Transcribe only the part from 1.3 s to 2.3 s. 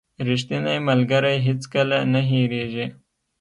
هیڅکله نه